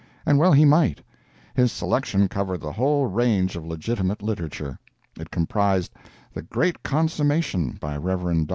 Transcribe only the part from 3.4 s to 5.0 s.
of legitimate literature.